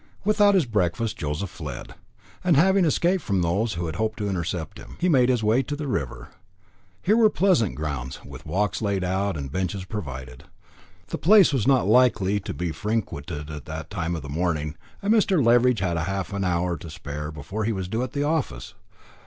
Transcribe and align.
Without 0.25 0.55
his 0.55 0.65
breakfast, 0.65 1.15
Joseph 1.15 1.51
fled; 1.51 1.93
and 2.43 2.57
having 2.57 2.85
escaped 2.85 3.23
from 3.23 3.43
those 3.43 3.73
who 3.73 3.85
had 3.85 3.97
hoped 3.97 4.17
to 4.17 4.27
intercept 4.29 4.79
him, 4.79 4.97
he 4.99 5.07
made 5.07 5.29
his 5.29 5.43
way 5.43 5.61
to 5.61 5.75
the 5.75 5.87
river. 5.87 6.29
Here 7.03 7.15
were 7.15 7.29
pleasant 7.29 7.75
grounds, 7.75 8.17
with 8.25 8.43
walks 8.43 8.81
laid 8.81 9.03
out, 9.03 9.37
and 9.37 9.51
benches 9.51 9.85
provided. 9.85 10.45
The 11.09 11.19
place 11.19 11.53
was 11.53 11.67
not 11.67 11.85
likely 11.85 12.39
to 12.39 12.51
be 12.51 12.71
frequented 12.71 13.51
at 13.51 13.65
that 13.65 13.91
time 13.91 14.15
of 14.15 14.23
the 14.23 14.27
morning, 14.27 14.75
and 15.03 15.13
Mr. 15.13 15.37
Leveridge 15.45 15.81
had 15.81 15.97
half 15.97 16.33
an 16.33 16.43
hour 16.43 16.77
to 16.77 16.89
spare 16.89 17.31
before 17.31 17.65
he 17.65 17.71
was 17.71 17.87
due 17.87 18.01
at 18.01 18.13
the 18.13 18.23
office. 18.23 18.73